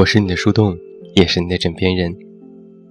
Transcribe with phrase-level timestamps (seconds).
[0.00, 0.74] 我是你的树洞，
[1.14, 2.16] 也是你的枕边人。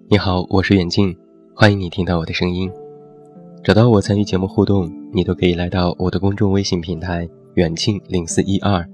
[0.09, 1.17] 你好，我是远近，
[1.55, 2.71] 欢迎你听到我的声音。
[3.63, 8.87] 找到我参与节目互动，你都可以来到我的公众微信平台远近零四一二，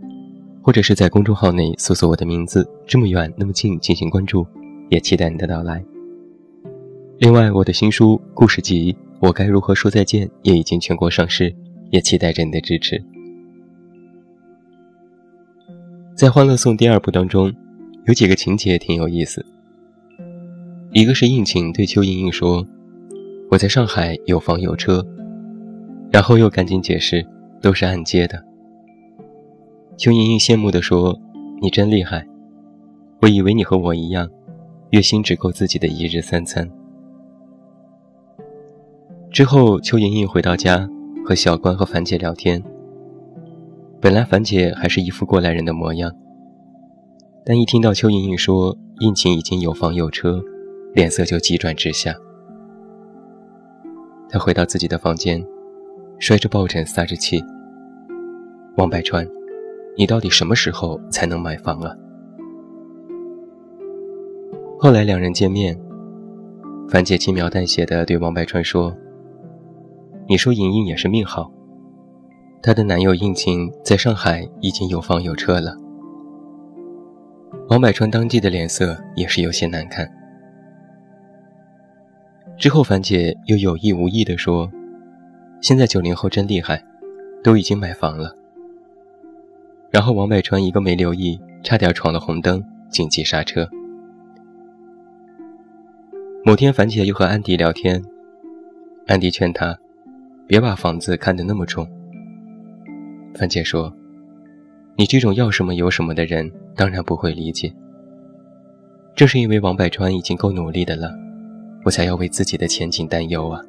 [0.61, 4.47] 或者是在公众号内搜索我的名字这么远那么近进行关注，
[4.89, 5.83] 也期待你的到来。
[7.17, 11.53] 另外，我的新书故事集《我该如何说再见》也已经全国上市，
[11.89, 13.03] 也期待着你的支持。
[16.15, 17.53] 在《欢乐颂》第二部当中，
[18.07, 19.45] 有几个情节挺有意思。
[20.91, 22.65] 一个是应勤对邱莹莹说
[23.49, 25.05] ：“我在上海有房有车。”
[26.11, 27.25] 然后又赶紧解释
[27.61, 28.41] ：“都是按揭的。”
[29.97, 31.19] 邱莹莹羡慕地说
[31.61, 32.25] ：“你真厉害，
[33.21, 34.29] 我以为你和我一样，
[34.91, 36.69] 月薪只够自己的一日三餐。”
[39.31, 40.87] 之后，邱莹莹回到家
[41.25, 42.63] 和小关和樊姐聊天。
[43.99, 46.15] 本来樊姐还是一副过来人的模样，
[47.47, 50.41] 但一听到邱莹莹说应勤已经有房有车，
[50.95, 52.15] 脸色就急转直下。
[54.27, 55.45] 她回到自己的房间，
[56.17, 57.43] 摔着抱枕撒着气
[58.77, 59.29] ：“王百川，
[59.95, 61.95] 你到底什么时候才能买房啊？”
[64.79, 65.79] 后来两人见面，
[66.89, 68.91] 樊姐轻描淡写的对王百川说
[70.27, 71.51] ：“你说莹莹也是命好。”
[72.63, 75.84] 她的男友应勤在上海已经有房有车了。
[77.67, 80.07] 王百川当即的脸色也是有些难看。
[82.57, 84.71] 之后，樊姐又有意无意地说
[85.61, 86.83] ：“现在九零后真厉害，
[87.43, 88.35] 都已经买房了。”
[89.89, 93.67] 然后王百川一个没留意，差点闯了红灯，紧急刹车。
[96.43, 98.03] 某天，樊姐又和安迪聊天，
[99.07, 99.79] 安迪劝她
[100.45, 101.87] ：“别把房子看得那么重。”
[103.33, 103.91] 樊姐说
[104.97, 107.73] ：“你这种要什么有什么的人，当然不会理解。
[109.15, 111.11] 正是因为王百川已经够努力的了，
[111.83, 113.61] 我才要为自己的前景担忧啊。”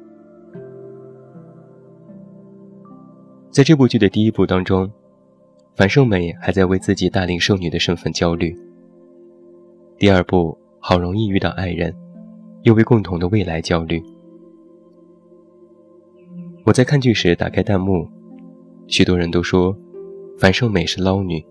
[3.51, 4.89] 在这部剧的第一部当中，
[5.75, 8.55] 樊胜美还在为自己大龄剩女的身份焦虑。
[9.97, 11.93] 第二部好容易遇到爱人，
[12.63, 14.01] 又为共同的未来焦虑。
[16.63, 18.07] 我在看剧时打开弹幕。
[18.87, 19.75] 许多人都说，
[20.39, 21.43] 樊胜美是捞女，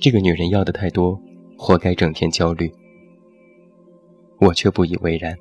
[0.00, 1.16] 这个女人要的太多，
[1.56, 2.68] 活该整天焦虑。
[4.40, 5.36] 我却不以为然。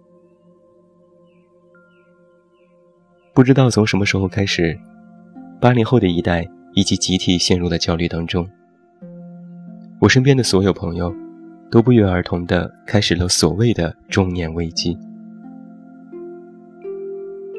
[3.33, 4.77] 不知道从什么时候开始，
[5.59, 8.47] 八零后的一代以及集体陷入了焦虑当中。
[9.99, 11.11] 我身边的所有朋友，
[11.71, 14.95] 都不约而同的开始了所谓的中年危机。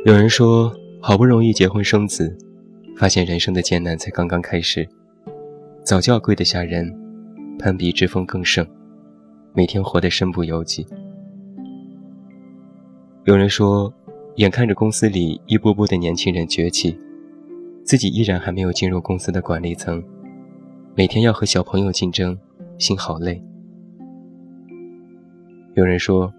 [0.04, 2.36] 有人说，好不容易结婚生子。
[2.97, 4.88] 发现人生的艰难才刚刚开始，
[5.82, 6.94] 早教贵得吓人，
[7.58, 8.66] 攀比之风更盛，
[9.53, 10.86] 每天活得身不由己。
[13.25, 13.92] 有人说，
[14.36, 16.97] 眼看着公司里一波波的年轻人崛起，
[17.84, 20.02] 自己依然还没有进入公司的管理层，
[20.94, 22.38] 每天要和小朋友竞争，
[22.78, 23.42] 心好累。
[25.75, 26.32] 有人说，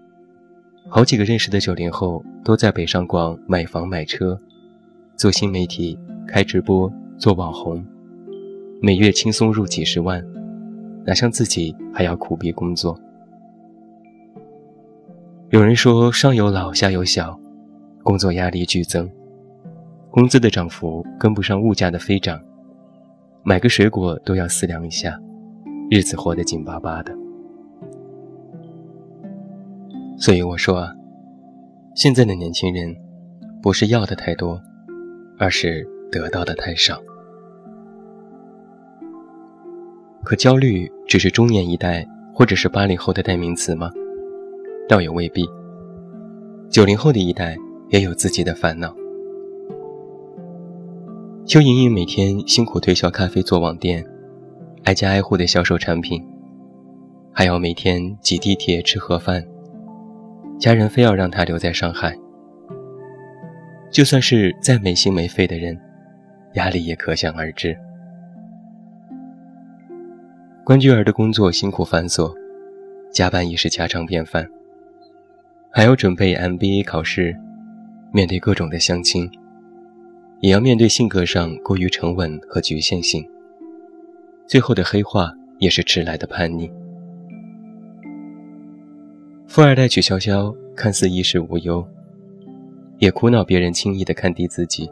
[0.88, 4.40] 好几个认识的九零后都在北上广买房买车，
[5.16, 5.98] 做新媒体。
[6.26, 7.84] 开直播做网红，
[8.80, 10.24] 每月轻松入几十万，
[11.04, 12.98] 哪像自己还要苦逼工作？
[15.50, 17.38] 有人说上有老下有小，
[18.02, 19.08] 工作压力剧增，
[20.10, 22.40] 工资的涨幅跟不上物价的飞涨，
[23.44, 25.20] 买个水果都要思量一下，
[25.90, 27.16] 日子活得紧巴巴的。
[30.16, 30.94] 所以我说啊，
[31.94, 32.96] 现在的年轻人，
[33.62, 34.60] 不是要的太多，
[35.38, 35.88] 而是。
[36.14, 37.02] 得到的太少，
[40.22, 43.90] 可焦虑只是中年一代或者是八零后的代名词吗？
[44.88, 45.44] 倒也未必。
[46.70, 47.56] 九零后的一代
[47.88, 48.94] 也有自己的烦恼。
[51.44, 54.06] 邱莹莹每天辛苦推销咖啡做网店，
[54.84, 56.24] 挨家挨户的销售产品，
[57.32, 59.44] 还要每天挤地铁吃盒饭，
[60.60, 62.16] 家人非要让她留在上海。
[63.90, 65.76] 就算是再没心没肺的人。
[66.54, 67.76] 压力也可想而知。
[70.64, 72.34] 关雎儿的工作辛苦繁琐，
[73.12, 74.48] 加班已是家常便饭，
[75.70, 77.36] 还要准备 MBA 考试，
[78.12, 79.30] 面对各种的相亲，
[80.40, 83.28] 也要面对性格上过于沉稳和局限性，
[84.46, 86.70] 最后的黑化也是迟来的叛逆。
[89.46, 91.86] 富二代曲筱绡看似衣食无忧，
[92.98, 94.90] 也苦恼别人轻易的看低自己。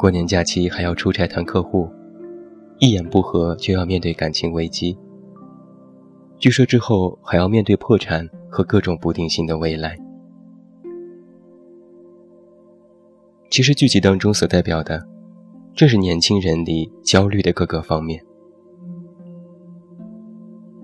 [0.00, 1.86] 过年假期还要出差谈客户，
[2.78, 4.96] 一言不合就要面对感情危机。
[6.38, 9.98] 据说之后还要面对破产和各种不定性的未来。
[13.50, 15.06] 其实剧集当中所代表的，
[15.74, 18.24] 正是年轻人里焦虑的各个方面。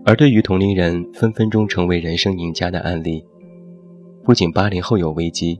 [0.05, 3.25] 而对于同龄人分分钟成为人生赢家的案例，
[4.23, 5.59] 不仅八零后有危机，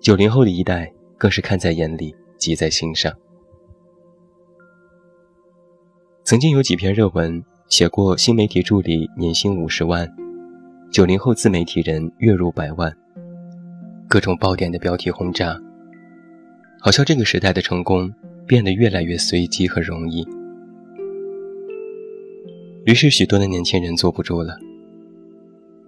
[0.00, 3.12] 九零后的一代更是看在眼里，记在心上。
[6.24, 10.10] 曾经有几篇热文写过新媒体助理年薪五十万，
[10.90, 12.94] 九零后自媒体人月入百万，
[14.08, 15.58] 各种爆点的标题轰炸，
[16.80, 18.12] 好像这个时代的成功
[18.46, 20.26] 变得越来越随机和容易。
[22.84, 24.58] 于是，许多的年轻人坐不住了，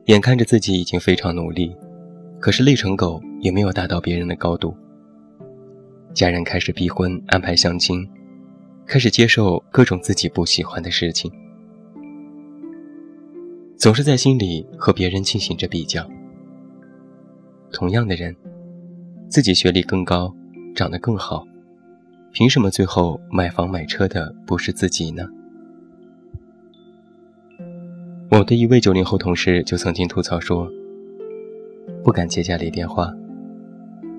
[0.07, 1.75] 眼看着自己已经非常努力，
[2.39, 4.75] 可是累成狗也没有达到别人的高度。
[6.13, 8.07] 家人开始逼婚、安排相亲，
[8.85, 11.31] 开始接受各种自己不喜欢的事情，
[13.77, 16.09] 总是在心里和别人进行着比较。
[17.73, 18.35] 同样的人，
[19.29, 20.35] 自己学历更高，
[20.75, 21.47] 长得更好，
[22.33, 25.25] 凭什么最后买房买车的不是自己呢？
[28.33, 30.69] 我的一位九零后同事就曾经吐槽说
[32.03, 33.13] ：“不敢接家里电话，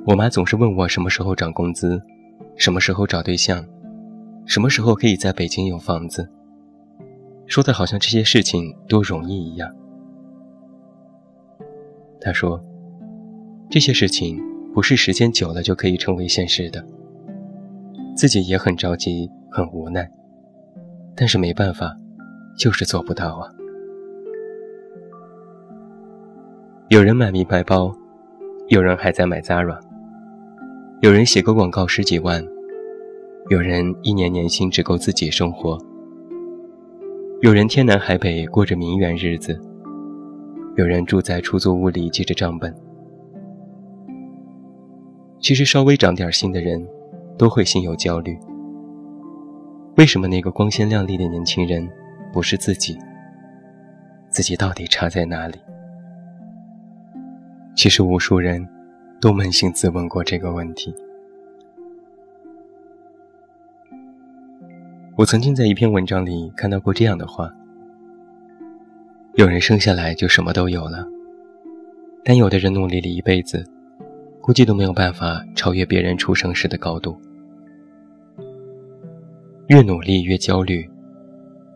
[0.04, 2.02] 我妈总是问我什么时候涨工资，
[2.56, 3.64] 什么时候找对象，
[4.46, 6.28] 什么时候可以在北京有房子，
[7.46, 9.72] 说的好像这些事情都容易一样。”
[12.20, 12.60] 他说
[13.70, 14.42] ：“这些事情
[14.74, 16.84] 不是时间久了就可以成为现实的，
[18.16, 20.12] 自己也很着急，很无奈，
[21.16, 21.96] 但是没办法，
[22.58, 23.48] 就是做不到啊。”
[26.90, 27.96] 有人买名牌包，
[28.68, 29.80] 有人还在买 Zara，
[31.02, 32.46] 有人写个广告十几万，
[33.50, 35.76] 有人一年年薪只够自己生活，
[37.42, 39.60] 有人天南海北过着名媛日子，
[40.76, 42.72] 有人住在出租屋里记着账本。
[45.40, 46.88] 其实稍微长点心的人，
[47.36, 48.38] 都会心有焦虑。
[49.98, 51.90] 为什么那个光鲜亮丽的年轻人
[52.32, 52.96] 不是自己？
[54.30, 55.58] 自己到底差在哪里？
[57.76, 58.64] 其实，无数人
[59.22, 60.92] 都扪心自问过这个问题。
[65.16, 67.54] 我曾经在一篇文章里看到过这样的话：
[69.36, 71.08] 有人生下来就什么都有了，
[72.26, 73.64] 但有的人努力了一辈子，
[74.42, 77.16] 估计都没有办法超越别人出生时的高度。
[79.68, 80.90] 越努力越焦虑，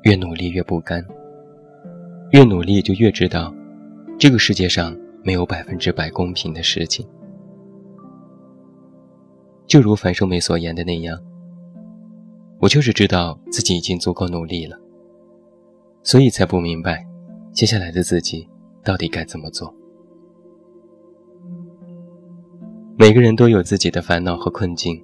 [0.02, 1.06] 越努力越不甘，
[2.32, 3.54] 越努力就越知道，
[4.18, 4.98] 这个世界上。
[5.28, 7.04] 没有百分之百公平的事情，
[9.76, 11.22] 就如樊胜美所言的那样，
[12.60, 14.80] 我就是知道自己已经足够努力了，
[16.02, 17.06] 所以才不明白，
[17.52, 18.48] 接下来的自己
[18.86, 19.76] 到底该怎么做。
[22.98, 25.04] 每个人都有自己的烦恼和困境，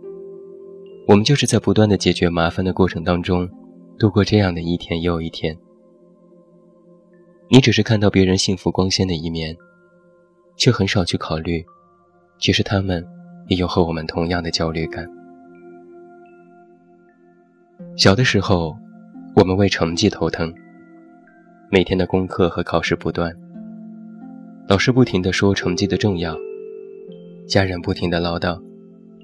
[1.06, 3.50] 我们就是在不断的解决麻烦的过程当中，
[4.00, 5.54] 度过这样的一天又一天。
[7.50, 9.54] 你只是看到别人幸福光鲜的一面。
[10.56, 11.66] 却很少去考虑，
[12.40, 13.06] 其实他们
[13.48, 15.10] 也有和我们同样的焦虑感。
[17.96, 18.78] 小的时候，
[19.36, 20.54] 我们为成绩头疼，
[21.70, 23.36] 每天的功课和考试不断，
[24.68, 26.38] 老师不停地说成绩的重要，
[27.48, 28.62] 家人不停地唠叨，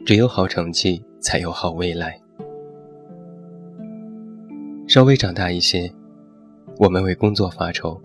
[0.05, 2.19] 只有好成绩才有好未来。
[4.87, 5.91] 稍微长大一些，
[6.79, 8.01] 我们为工作发愁，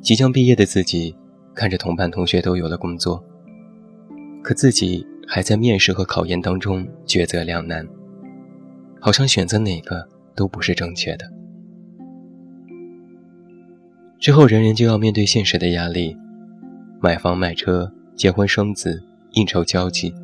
[0.00, 1.14] 即将毕业的自己。
[1.56, 3.22] 看着同班同学都有了工作，
[4.44, 7.88] 可自己还在面试和考研当中抉择两难，
[9.00, 11.24] 好像选择哪个都不是正确的。
[14.20, 16.14] 之后，人人就要面对现实的压力，
[17.00, 20.14] 买房买车、结婚生子、应酬交际，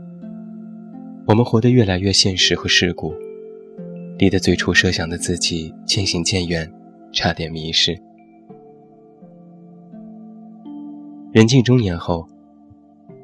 [1.27, 3.15] 我们活得越来越现实和世故，
[4.19, 6.71] 离得最初设想的自己渐行渐远，
[7.11, 7.99] 差点迷失。
[11.33, 12.27] 人近中年后，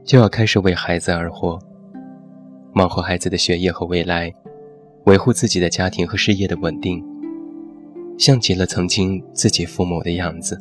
[0.07, 1.59] 就要开始为孩子而活，
[2.73, 4.33] 忙活孩子的学业和未来，
[5.07, 7.05] 维护自己的家庭和事业的稳定，
[8.17, 10.57] 像极了曾经自己父母的样子。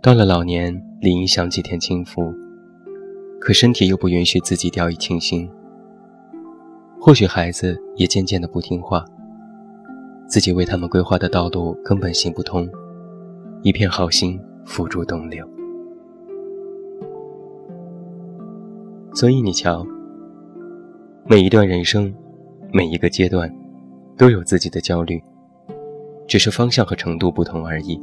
[0.00, 2.32] 到了老年，理应享几天清福，
[3.38, 5.46] 可身体又不允许自己掉以轻心。
[6.98, 9.04] 或许孩子也渐渐的不听话，
[10.26, 12.66] 自己为他们规划的道路根本行不通。
[13.62, 15.46] 一片好心付诸东流，
[19.18, 19.84] 所以你瞧，
[21.26, 22.14] 每一段人生，
[22.72, 23.52] 每一个阶段，
[24.16, 25.20] 都有自己的焦虑，
[26.28, 28.00] 只是方向和程度不同而已。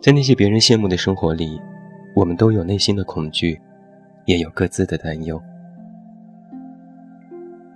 [0.00, 1.60] 在那些别人羡慕的生活里，
[2.16, 3.60] 我们都有内心的恐惧，
[4.24, 5.38] 也有各自的担忧。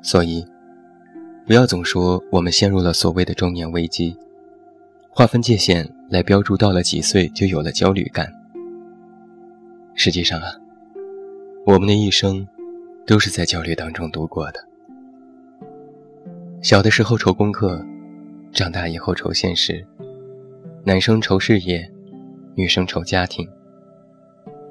[0.00, 0.42] 所以，
[1.46, 4.16] 不要总说我们陷入了所谓的中年危机，
[5.10, 8.32] 划分界限来标注到了几岁就有了焦虑感。
[9.94, 10.46] 实际上啊，
[11.64, 12.46] 我们的一生
[13.06, 14.60] 都是在焦虑当中度过的。
[16.60, 17.84] 小的时候愁功课，
[18.52, 19.84] 长大以后愁现实。
[20.84, 21.88] 男生愁事业。
[22.54, 23.48] 女生愁家庭，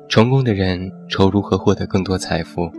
[0.08, 2.70] 成功的人愁如何获得更多财富，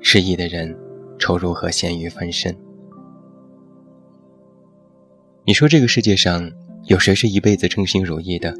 [0.00, 0.74] 失意的人
[1.18, 2.56] 愁如何咸鱼翻身。
[5.44, 6.50] 你说这个世界上
[6.84, 8.54] 有谁是一辈子称心如意的？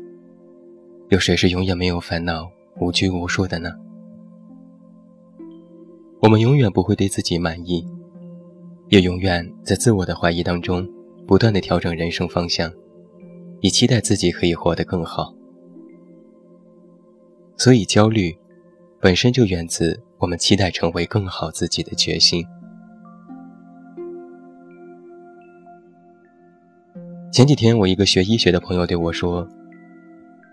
[1.08, 2.46] 有谁是永远没有烦恼、
[2.78, 3.70] 无拘无束的呢？
[6.20, 7.86] 我们永远不会对自己满意，
[8.88, 10.86] 也永远在自我的怀疑当中
[11.26, 12.72] 不断的调整人生方向，
[13.60, 15.32] 以期待自己可以活得更好。
[17.56, 18.36] 所以，焦虑
[19.00, 22.44] 本身就源自我们期待成为更好自己的决心。
[27.32, 29.46] 前几天，我一个学医学的朋友对我说：“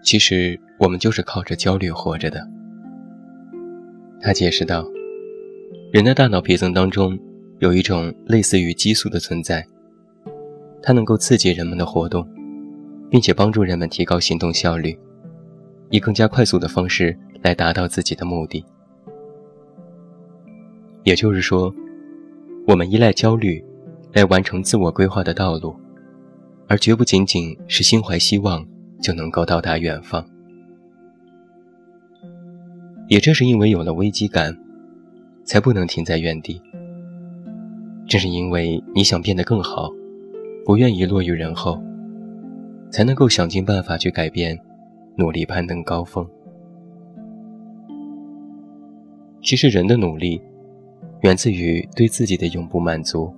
[0.03, 2.47] 其实我们就是靠着焦虑活着的。”
[4.21, 4.85] 他解释道
[5.95, 7.17] ：“人的大脑皮层当中
[7.59, 9.65] 有一种类似于激素的存在，
[10.81, 12.27] 它能够刺激人们的活动，
[13.09, 14.93] 并且帮助人们提高行动效率。”
[15.89, 18.65] 以更加快速的方式来达到自己的目的，
[21.05, 21.73] 也就是说，
[22.67, 23.63] 我们依赖焦虑
[24.11, 25.73] 来完成自我规划的道路，
[26.67, 28.67] 而绝不仅仅是心怀希望
[29.01, 30.27] 就能够到达远方。
[33.07, 34.57] 也正是因为有了危机感，
[35.45, 36.61] 才不能停在原地。
[38.07, 39.89] 正是因为你想变得更好，
[40.65, 41.81] 不愿意落于人后，
[42.91, 44.59] 才能够想尽办法去改变。
[45.17, 46.27] 努力攀登高峰。
[49.41, 50.41] 其实，人的努力
[51.21, 53.33] 源自于对自己的永不满足，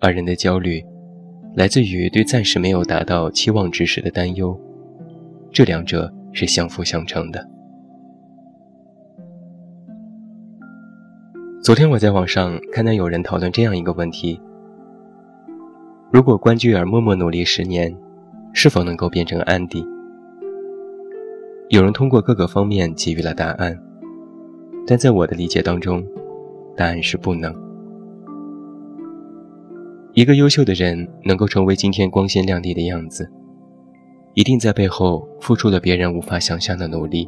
[0.00, 0.82] 而人的焦虑
[1.54, 4.58] 来自于对暂时没有达到期望值时的担忧。
[5.52, 7.46] 这两者是相辅相成的。
[11.64, 14.38] 昨天我在网上看到有人讨论这样一个问题：
[16.12, 17.96] 如果关雎尔默默努力十年，
[18.52, 19.82] 是否能够变成安迪？
[21.70, 23.80] 有人通过各个方面给予了答案，
[24.86, 26.04] 但在我的理解当中，
[26.76, 27.50] 答案是不能。
[30.12, 33.26] 一个优秀的人能够成为今天光鲜亮丽的样子，
[34.34, 37.26] 一定在背后付出了别人无法想象的努力，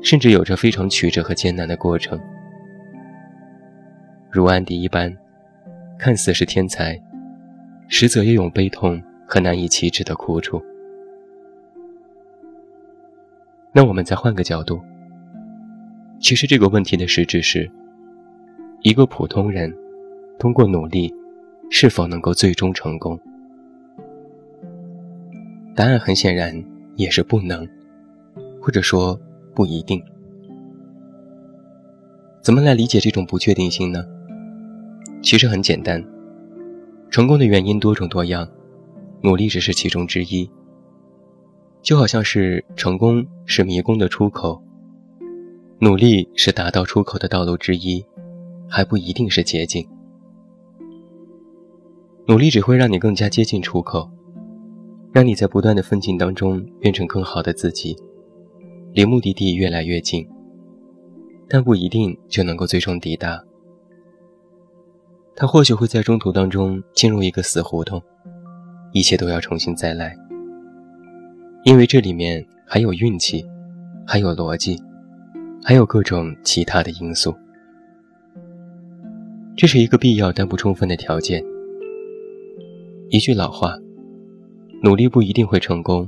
[0.00, 2.18] 甚至有着非常曲折和艰难的过程。
[4.32, 5.12] 如安迪一般，
[5.98, 6.96] 看似是天才，
[7.88, 10.62] 实则也有悲痛和难以启齿的苦楚。
[13.72, 14.80] 那我们再换个角度，
[16.20, 17.68] 其实这个问题的实质是：
[18.82, 19.74] 一个普通人
[20.38, 21.12] 通过努力，
[21.68, 23.18] 是否能够最终成功？
[25.74, 27.68] 答案很显然也是不能，
[28.62, 29.20] 或者说
[29.56, 30.00] 不一定。
[32.40, 34.04] 怎么来理解这种不确定性呢？
[35.22, 36.04] 其实很简单，
[37.10, 38.48] 成功的原因多种多样，
[39.22, 40.50] 努力只是其中之一。
[41.82, 44.62] 就好像是成功是迷宫的出口，
[45.78, 48.04] 努力是达到出口的道路之一，
[48.68, 49.86] 还不一定是捷径。
[52.26, 54.10] 努力只会让你更加接近出口，
[55.12, 57.96] 让你在不断的奋进当中变成更好的自己，
[58.92, 60.28] 离目的地越来越近。
[61.48, 63.42] 但不一定就能够最终抵达，
[65.40, 67.98] 他或许会在中途当中进入一个死胡同，
[68.92, 70.14] 一切都要重新再来。
[71.64, 73.42] 因为这里面还有运气，
[74.06, 74.78] 还有逻辑，
[75.64, 77.34] 还有各种其他的因素。
[79.56, 81.42] 这是一个必要但不充分的条件。
[83.08, 83.78] 一句老话：
[84.82, 86.06] 努力不一定会成功，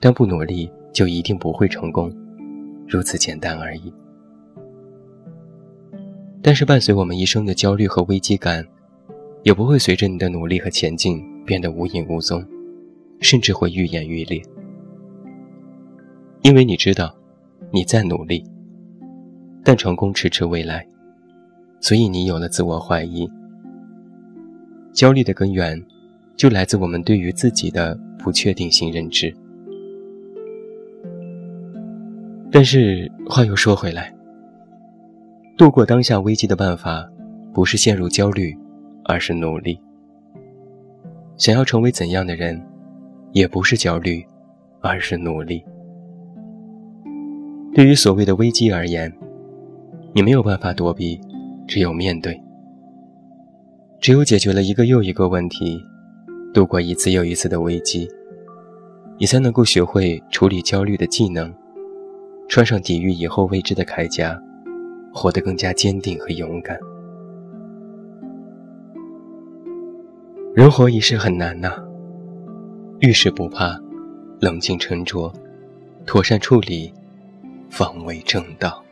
[0.00, 2.10] 但不努力就一定不会成功，
[2.88, 3.92] 如此简单而已。
[6.46, 8.64] 但是伴随我们一生的焦虑和危机感，
[9.42, 12.40] 也不会随着你的努力和前进变得无影无踪，
[13.20, 14.40] 甚至会愈演愈烈。
[16.42, 17.12] 因为你知道，
[17.72, 18.44] 你在努力，
[19.64, 20.86] 但成功迟迟未来，
[21.80, 23.28] 所以你有了自我怀疑。
[24.92, 25.84] 焦虑的根源，
[26.36, 29.34] 就来自我们对于自己的不确定性认知。
[32.52, 34.14] 但是话又说回来，
[35.56, 37.10] 度过当下危机的办法，
[37.54, 38.54] 不是陷入焦虑，
[39.06, 39.80] 而是努力。
[41.38, 42.62] 想要成为怎样的人，
[43.32, 44.22] 也不是焦虑，
[44.82, 45.64] 而是努力。
[47.74, 49.10] 对于所谓的危机而言，
[50.12, 51.18] 你没有办法躲避，
[51.66, 52.38] 只有面对。
[53.98, 55.82] 只有解决了一个又一个问题，
[56.52, 58.06] 度过一次又一次的危机，
[59.18, 61.50] 你才能够学会处理焦虑的技能，
[62.46, 64.38] 穿上抵御以后未知的铠甲，
[65.18, 66.78] 活得更加坚定和勇敢。
[70.54, 71.82] 人活一世很难呐，
[73.00, 73.80] 遇事不怕，
[74.42, 75.32] 冷静沉着，
[76.04, 76.92] 妥善处理，
[77.70, 78.84] 方为正道。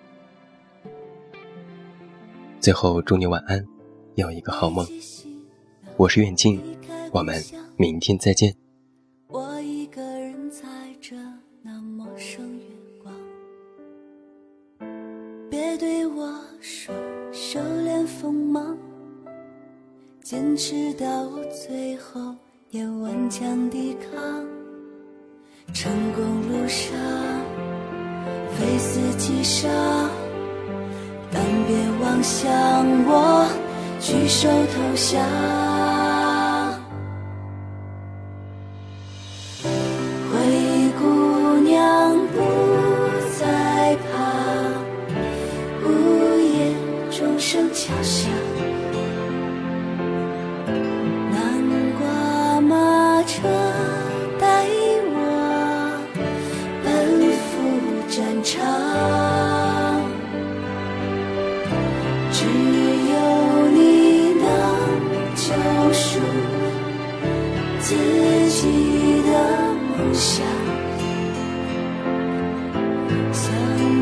[2.59, 3.63] 最后，祝你晚安，
[4.15, 4.87] 有一个好梦。
[5.99, 6.59] 我是远近，
[7.13, 7.37] 我们
[7.77, 8.64] 明天再见。
[20.35, 21.07] 坚持到
[21.49, 22.35] 最后
[22.71, 24.21] 也顽强抵抗，
[25.73, 26.91] 成功路上
[28.51, 29.71] 非死即伤，
[31.31, 32.45] 但别妄想
[33.07, 33.47] 我
[34.01, 36.04] 举手投降。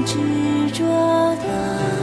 [0.04, 0.84] 执着
[1.36, 2.01] 的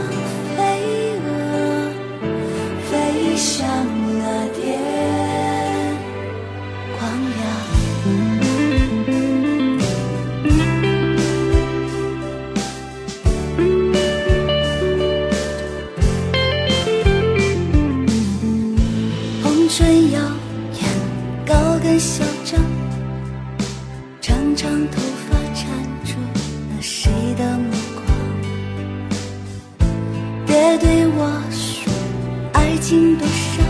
[32.80, 33.62] 多伤，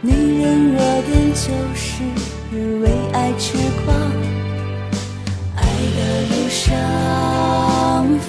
[0.00, 2.04] 女人弱点就是
[2.80, 3.94] 为爱痴狂，
[5.56, 5.62] 爱
[5.96, 5.98] 的
[6.30, 6.64] 路上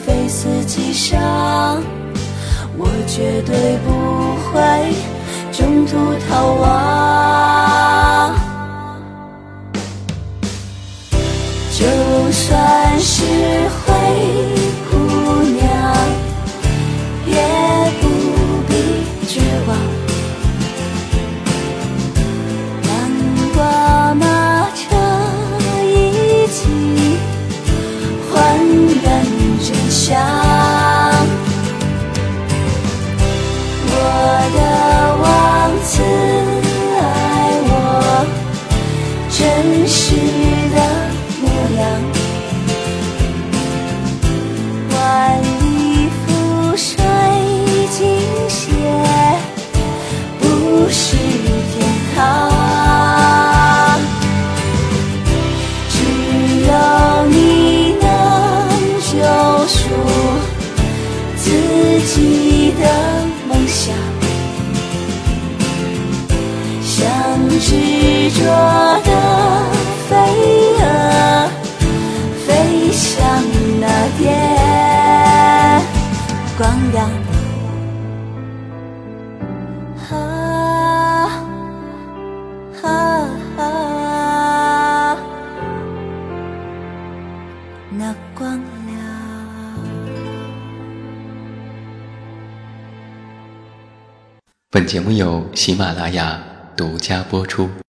[0.03, 1.81] 非死即伤，
[2.75, 3.87] 我绝对不
[4.49, 4.57] 会
[5.51, 5.95] 中途
[6.27, 6.67] 逃亡。
[11.71, 11.85] 就
[12.31, 13.23] 算是
[62.09, 63.28] 记得。
[94.89, 96.41] 节目由喜马拉雅
[96.75, 97.69] 独家播出。